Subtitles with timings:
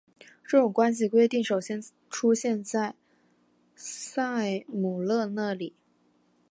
[0.47, 2.95] 这种关系规定首先出现在
[3.75, 5.75] 塞姆勒那里。